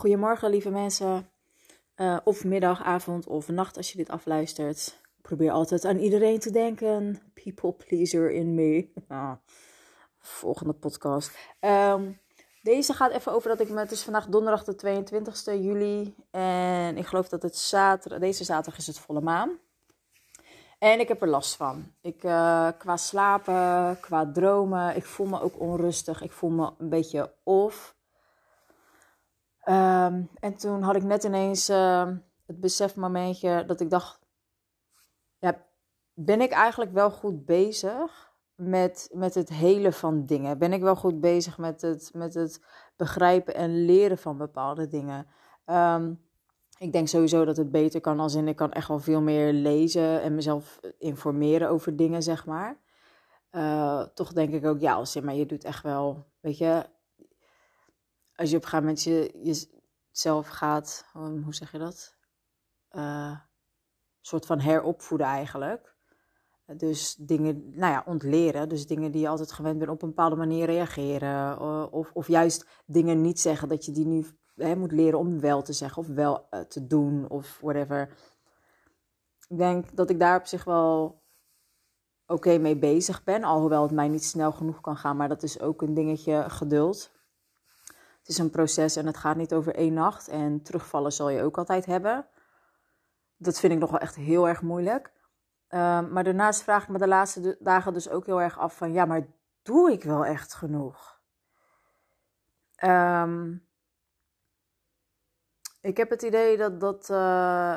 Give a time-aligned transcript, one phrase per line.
[0.00, 1.30] Goedemorgen, lieve mensen.
[1.96, 5.00] Uh, of middag, avond of nacht als je dit afluistert.
[5.16, 7.22] Ik probeer altijd aan iedereen te denken.
[7.34, 8.88] People pleaser in me.
[9.08, 9.32] Ah,
[10.18, 11.38] volgende podcast.
[11.60, 12.20] Um,
[12.62, 13.78] deze gaat even over dat ik me.
[13.78, 16.14] Het is vandaag donderdag de 22 juli.
[16.30, 18.18] En ik geloof dat het zaterdag.
[18.18, 19.58] Deze zaterdag is het volle maan.
[20.78, 21.92] En ik heb er last van.
[22.00, 24.96] Ik, uh, qua slapen, qua dromen.
[24.96, 26.22] Ik voel me ook onrustig.
[26.22, 27.98] Ik voel me een beetje off.
[29.64, 32.08] Um, en toen had ik net ineens uh,
[32.46, 34.20] het besefmomentje dat ik dacht:
[35.38, 35.66] ja,
[36.14, 40.58] ben ik eigenlijk wel goed bezig met, met het hele van dingen?
[40.58, 42.64] Ben ik wel goed bezig met het, met het
[42.96, 45.26] begrijpen en leren van bepaalde dingen?
[45.66, 46.28] Um,
[46.78, 49.52] ik denk sowieso dat het beter kan als in ik kan echt wel veel meer
[49.52, 52.78] lezen en mezelf informeren over dingen, zeg maar.
[53.52, 56.86] Uh, toch denk ik ook, ja, als in, maar je doet echt wel, weet je,
[58.40, 59.62] als je op een gegeven moment je,
[60.12, 62.16] jezelf gaat, um, hoe zeg je dat?
[62.92, 63.38] Uh,
[64.20, 65.94] soort van heropvoeden eigenlijk.
[66.76, 68.68] Dus dingen, nou ja, ontleren.
[68.68, 71.58] Dus dingen die je altijd gewend bent op een bepaalde manier reageren.
[71.60, 75.40] Uh, of, of juist dingen niet zeggen dat je die nu hè, moet leren om
[75.40, 78.16] wel te zeggen of wel uh, te doen of whatever.
[79.48, 81.22] Ik denk dat ik daar op zich wel
[82.26, 83.44] oké mee bezig ben.
[83.44, 85.16] Alhoewel het mij niet snel genoeg kan gaan.
[85.16, 87.10] Maar dat is ook een dingetje geduld.
[88.30, 90.28] Is een proces en het gaat niet over één nacht.
[90.28, 92.26] En terugvallen zal je ook altijd hebben.
[93.36, 95.12] Dat vind ik nog wel echt heel erg moeilijk.
[95.68, 98.92] Uh, maar daarnaast vraag ik me de laatste dagen dus ook heel erg af van...
[98.92, 99.26] Ja, maar
[99.62, 101.20] doe ik wel echt genoeg?
[102.84, 103.66] Um,
[105.80, 107.08] ik heb het idee dat dat...
[107.10, 107.76] Uh,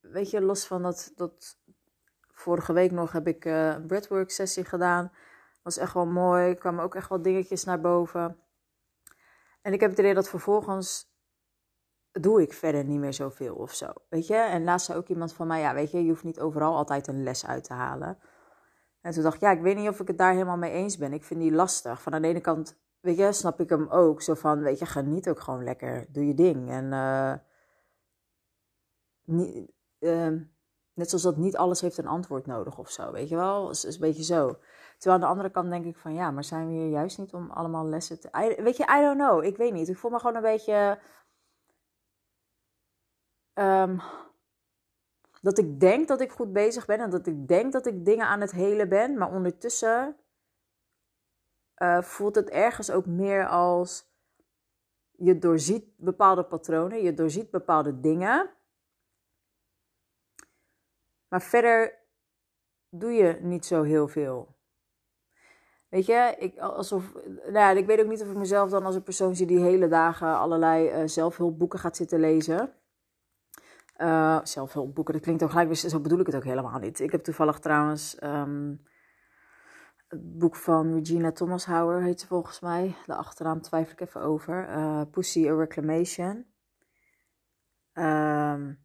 [0.00, 1.12] weet je, los van dat...
[1.16, 1.58] dat
[2.32, 5.12] vorige week nog heb ik uh, een breathwork sessie gedaan.
[5.62, 6.48] was echt wel mooi.
[6.48, 8.43] Er kwamen ook echt wel dingetjes naar boven.
[9.64, 11.12] En ik heb het idee dat vervolgens
[12.10, 13.86] doe ik verder niet meer zoveel of zo.
[14.08, 14.34] Weet je?
[14.34, 17.06] En laatst zei ook iemand van mij, ja, weet je, je hoeft niet overal altijd
[17.06, 18.18] een les uit te halen.
[19.00, 20.96] En toen dacht ik, ja, ik weet niet of ik het daar helemaal mee eens
[20.96, 21.12] ben.
[21.12, 22.02] Ik vind die lastig.
[22.02, 24.22] Van aan de ene kant, weet je, snap ik hem ook.
[24.22, 26.06] Zo van, weet je, geniet ook gewoon lekker.
[26.08, 26.70] Doe je ding.
[26.70, 27.34] En uh,
[29.24, 30.40] niet, uh,
[30.92, 33.12] net zoals dat niet alles heeft een antwoord nodig of zo.
[33.12, 33.70] Weet je wel?
[33.70, 34.58] Is, is een beetje zo.
[34.98, 37.32] Terwijl aan de andere kant denk ik van, ja, maar zijn we hier juist niet
[37.32, 38.56] om allemaal lessen te...
[38.62, 39.44] Weet je, I don't know.
[39.44, 39.88] Ik weet niet.
[39.88, 40.98] Ik voel me gewoon een beetje
[43.54, 44.00] Um,
[45.40, 48.26] dat ik denk dat ik goed bezig ben en dat ik denk dat ik dingen
[48.26, 50.16] aan het helen ben, maar ondertussen
[51.76, 54.12] uh, voelt het ergens ook meer als
[55.10, 58.50] je doorziet bepaalde patronen, je doorziet bepaalde dingen,
[61.28, 61.98] maar verder
[62.88, 64.53] doe je niet zo heel veel.
[65.94, 68.94] Weet je, ik, alsof, nou ja, ik weet ook niet of ik mezelf dan als
[68.94, 72.72] een persoon zie die hele dagen allerlei uh, zelfhulpboeken gaat zitten lezen.
[73.98, 77.00] Uh, zelfhulpboeken, dat klinkt ook gelijk, zo bedoel ik het ook helemaal niet.
[77.00, 78.86] Ik heb toevallig trouwens um,
[80.08, 82.94] het boek van Regina Thomas Hauer, heet ze volgens mij.
[83.06, 84.68] De achternaam twijfel ik even over.
[84.68, 86.46] Uh, Pussy a Reclamation.
[87.92, 88.83] Um,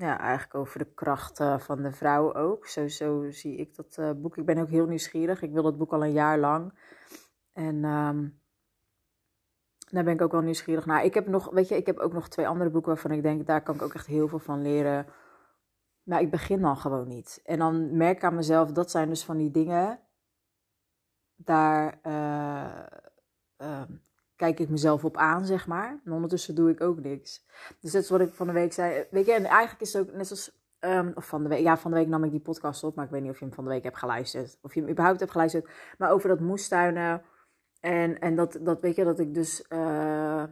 [0.00, 2.66] ja, eigenlijk over de krachten van de vrouw ook.
[2.66, 4.36] Zo, zo zie ik dat uh, boek.
[4.36, 5.42] Ik ben ook heel nieuwsgierig.
[5.42, 6.78] Ik wil dat boek al een jaar lang.
[7.52, 8.40] En um,
[9.90, 11.04] daar ben ik ook wel nieuwsgierig naar.
[11.04, 13.46] Ik heb nog, weet je, ik heb ook nog twee andere boeken waarvan ik denk,
[13.46, 15.06] daar kan ik ook echt heel veel van leren.
[16.02, 17.40] Maar ik begin dan gewoon niet.
[17.44, 20.00] En dan merk ik aan mezelf, dat zijn dus van die dingen.
[21.34, 22.86] Daar uh,
[23.58, 23.82] uh,
[24.40, 26.00] kijk ik mezelf op aan, zeg maar.
[26.04, 27.46] En ondertussen doe ik ook niks.
[27.80, 29.06] Dus dat is wat ik van de week zei.
[29.10, 30.58] Weet je, en eigenlijk is het ook net als.
[30.80, 33.04] Um, of van de week, ja, van de week nam ik die podcast op, maar
[33.04, 34.58] ik weet niet of je hem van de week hebt geluisterd.
[34.62, 35.70] Of je hem überhaupt hebt geluisterd.
[35.98, 37.22] Maar over dat moestuinen
[37.80, 40.44] en, en dat, dat weet je, dat ik dus uh,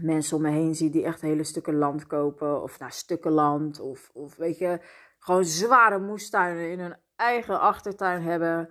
[0.00, 2.62] mensen om me heen zie die echt hele stukken land kopen.
[2.62, 3.80] Of naar stukken land.
[3.80, 4.80] Of, of weet je,
[5.18, 8.68] gewoon zware moestuinen in hun eigen achtertuin hebben.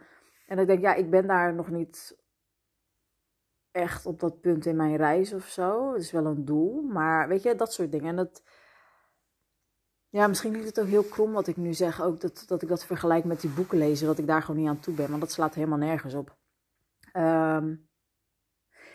[0.47, 2.23] En ik denk, ja, ik ben daar nog niet
[3.75, 5.93] echt op dat punt in mijn reis of zo.
[5.93, 8.09] Het is wel een doel, maar weet je, dat soort dingen.
[8.09, 8.43] En dat,
[10.09, 12.01] ja, misschien klinkt het ook heel krom wat ik nu zeg.
[12.01, 14.69] Ook dat, dat ik dat vergelijk met die boeken lezen, dat ik daar gewoon niet
[14.69, 15.09] aan toe ben.
[15.09, 16.37] Want dat slaat helemaal nergens op.
[17.13, 17.89] Um,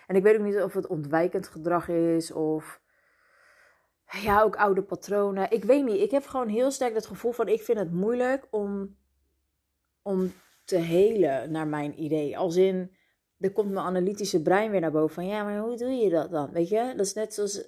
[0.06, 2.81] en ik weet ook niet of het ontwijkend gedrag is of
[4.05, 5.50] ja, ook oude patronen.
[5.50, 6.00] Ik weet niet.
[6.00, 8.97] Ik heb gewoon heel sterk het gevoel van ik vind het moeilijk om,
[10.03, 10.33] om
[10.65, 12.38] te helen naar mijn idee.
[12.38, 12.99] Als in,
[13.41, 16.31] er komt mijn analytische brein weer naar boven van ja, maar hoe doe je dat
[16.31, 16.51] dan?
[16.51, 17.67] Weet je, dat is net zoals,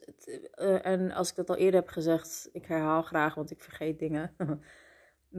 [0.57, 3.99] uh, en als ik dat al eerder heb gezegd, ik herhaal graag, want ik vergeet
[3.99, 4.37] dingen.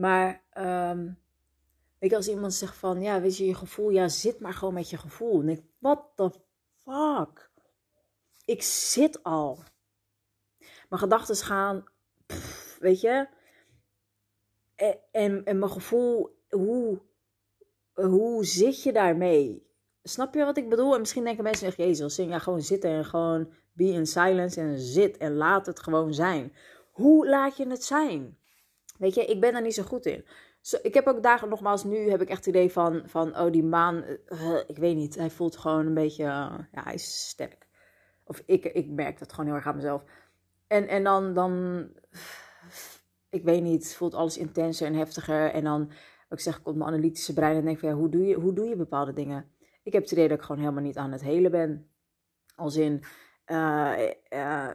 [0.04, 0.42] maar
[0.90, 1.18] um,
[2.04, 4.74] Weet je, als iemand zegt van, ja, weet je, je gevoel, ja, zit maar gewoon
[4.74, 5.40] met je gevoel.
[5.40, 6.30] En ik, what the
[6.82, 7.50] fuck?
[8.44, 9.58] Ik zit al.
[10.88, 11.84] Mijn gedachten gaan,
[12.78, 13.28] weet je.
[14.74, 17.00] En, en, en mijn gevoel, hoe,
[17.92, 19.66] hoe zit je daarmee?
[20.06, 20.94] Snap je wat ik bedoel?
[20.94, 24.78] En misschien denken mensen echt, Jezus, ja gewoon zitten en gewoon be in silence en
[24.78, 26.52] zit en laat het gewoon zijn.
[26.90, 28.38] Hoe laat je het zijn?
[28.98, 30.24] Weet je, ik ben daar niet zo goed in.
[30.82, 33.64] Ik heb ook dagen, nogmaals, nu heb ik echt het idee van, van oh, die
[33.64, 37.66] maan, uh, ik weet niet, hij voelt gewoon een beetje, uh, ja, hij is sterk.
[38.24, 40.02] Of ik, ik merk dat gewoon heel erg aan mezelf.
[40.66, 41.86] En, en dan, dan,
[43.30, 45.50] ik weet niet, voelt alles intenser en heftiger.
[45.50, 45.90] En dan,
[46.28, 48.68] ik zeg, komt mijn analytische brein en denk van, ja, hoe doe je, hoe doe
[48.68, 49.52] je bepaalde dingen?
[49.84, 51.88] Ik heb het idee dat ik gewoon helemaal niet aan het hele ben.
[52.56, 53.02] Als in,
[53.46, 54.68] uh, uh,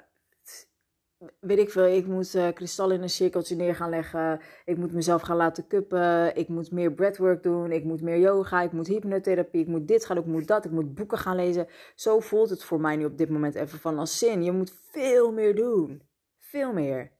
[1.39, 4.41] weet ik veel, ik moet uh, kristallen in een cirkeltje neer gaan leggen.
[4.65, 6.35] Ik moet mezelf gaan laten kuppen.
[6.35, 7.71] Ik moet meer breathwork doen.
[7.71, 8.61] Ik moet meer yoga.
[8.61, 9.61] Ik moet hypnotherapie.
[9.61, 10.17] Ik moet dit gaan.
[10.17, 10.65] Ik moet dat.
[10.65, 11.67] Ik moet boeken gaan lezen.
[11.95, 14.43] Zo voelt het voor mij nu op dit moment even van als zin.
[14.43, 16.01] Je moet veel meer doen.
[16.37, 17.11] Veel meer.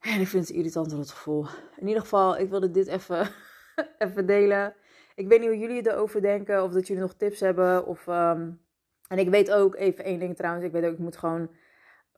[0.00, 1.46] En ik vind het irritant dat gevoel.
[1.76, 3.28] In ieder geval, ik wilde dit even,
[3.98, 4.74] even delen.
[5.16, 6.62] Ik weet niet hoe jullie erover denken.
[6.62, 7.86] Of dat jullie nog tips hebben.
[7.86, 8.64] Of, um...
[9.08, 10.64] En ik weet ook, even één ding trouwens.
[10.64, 11.50] Ik weet ook, ik moet gewoon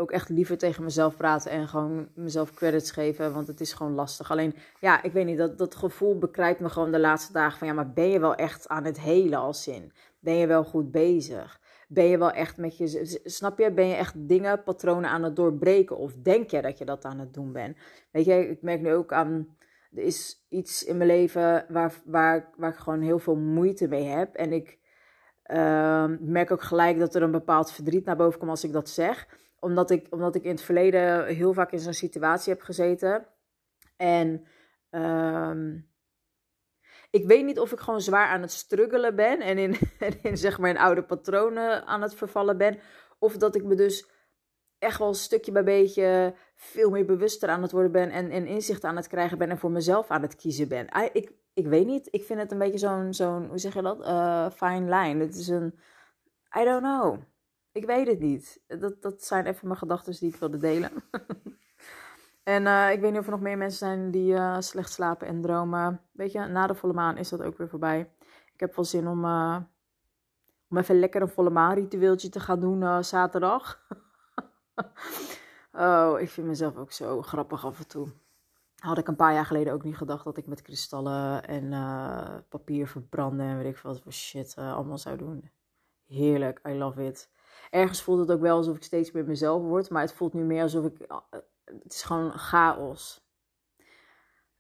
[0.01, 3.95] ook echt liever tegen mezelf praten en gewoon mezelf credits geven, want het is gewoon
[3.95, 4.31] lastig.
[4.31, 7.67] Alleen, ja, ik weet niet, dat, dat gevoel bekrijpt me gewoon de laatste dagen van,
[7.69, 9.93] ja, maar ben je wel echt aan het hele als zin?
[10.19, 11.61] Ben je wel goed bezig?
[11.89, 15.37] Ben je wel echt met je, snap je, ben je echt dingen, patronen aan het
[15.37, 15.97] doorbreken?
[15.97, 17.77] Of denk je dat je dat aan het doen bent?
[18.11, 19.57] Weet je, ik merk nu ook aan,
[19.95, 24.05] er is iets in mijn leven waar, waar, waar ik gewoon heel veel moeite mee
[24.05, 24.35] heb.
[24.35, 24.79] En ik
[25.51, 28.89] uh, merk ook gelijk dat er een bepaald verdriet naar boven komt als ik dat
[28.89, 29.27] zeg
[29.61, 33.27] omdat ik, omdat ik in het verleden heel vaak in zo'n situatie heb gezeten.
[33.97, 34.47] En
[34.91, 35.91] um,
[37.11, 39.41] ik weet niet of ik gewoon zwaar aan het struggelen ben.
[39.41, 39.77] En in,
[40.23, 42.79] in zeg maar in oude patronen aan het vervallen ben.
[43.19, 44.09] Of dat ik me dus
[44.79, 48.11] echt wel stukje bij beetje veel meer bewuster aan het worden ben.
[48.11, 49.51] En, en inzicht aan het krijgen ben.
[49.51, 50.87] En voor mezelf aan het kiezen ben.
[51.13, 52.09] Ik, ik weet niet.
[52.11, 54.01] Ik vind het een beetje zo'n, hoe zeg je dat?
[54.01, 55.25] Uh, fine line.
[55.25, 55.79] Het is een,
[56.61, 57.19] I don't know.
[57.73, 58.61] Ik weet het niet.
[58.67, 60.91] Dat, dat zijn even mijn gedachten die ik wilde delen.
[62.43, 65.27] en uh, ik weet niet of er nog meer mensen zijn die uh, slecht slapen
[65.27, 66.01] en dromen.
[66.13, 68.11] Weet je, na de volle maan is dat ook weer voorbij.
[68.55, 69.25] Ik heb wel zin om,
[70.69, 73.87] om even lekker een volle maan ritueeltje te gaan doen zaterdag.
[75.73, 78.09] oh, ik vind mezelf ook zo grappig af en toe.
[78.79, 81.71] Had ik een paar jaar geleden ook niet gedacht dat ik met kristallen en
[82.49, 85.51] papier verbranden en weet ik wat voor shit allemaal zou doen.
[86.07, 87.31] Heerlijk, I love it
[87.71, 89.91] ergens voelt het ook wel alsof ik steeds meer mezelf word.
[89.91, 90.99] Maar het voelt nu meer alsof ik.
[90.99, 91.19] Eh,
[91.65, 93.27] het is gewoon chaos.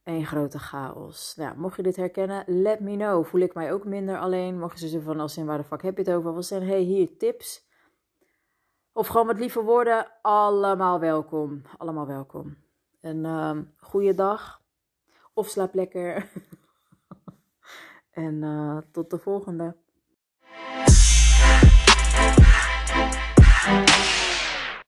[0.03, 1.35] Een grote chaos.
[1.37, 3.25] Nou, mocht je dit herkennen, let me know.
[3.25, 4.59] Voel ik mij ook minder alleen?
[4.59, 6.33] Mocht je zeggen van als in waar de fuck heb je het over?
[6.33, 7.68] Of zijn hey, hier tips.
[8.99, 10.07] Of gewoon wat lieve woorden.
[10.23, 11.63] Allemaal welkom.
[11.77, 12.57] Allemaal welkom.
[13.01, 14.61] Een um, goede dag.
[15.33, 16.31] Of slaap lekker.
[18.11, 19.77] en uh, tot de volgende.